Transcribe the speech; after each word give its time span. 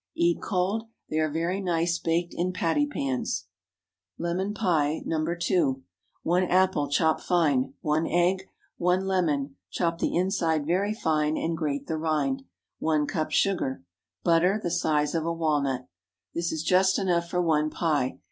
Eat 0.15 0.41
cold. 0.41 0.87
They 1.11 1.19
are 1.19 1.29
very 1.29 1.61
nice 1.61 1.99
baked 1.99 2.33
in 2.33 2.53
pattypans. 2.53 3.43
LEMON 4.17 4.55
PIE 4.55 5.03
(No. 5.05 5.23
2.) 5.39 5.63
✠ 5.79 5.83
1 6.23 6.43
apple, 6.45 6.87
chopped 6.89 7.21
fine. 7.21 7.75
1 7.81 8.07
egg. 8.07 8.49
1 8.79 9.05
lemon, 9.05 9.57
chop 9.69 9.99
the 9.99 10.15
inside 10.15 10.65
very 10.65 10.95
fine 10.95 11.37
and 11.37 11.55
grate 11.55 11.85
the 11.85 11.97
rind. 11.99 12.41
1 12.79 13.05
cup 13.05 13.29
sugar. 13.29 13.83
Butter, 14.23 14.59
the 14.63 14.71
size 14.71 15.13
of 15.13 15.23
a 15.23 15.31
walnut. 15.31 15.87
This 16.33 16.51
is 16.51 16.63
just 16.63 16.97
enough 16.97 17.29
for 17.29 17.39
one 17.39 17.69
pie. 17.69 18.17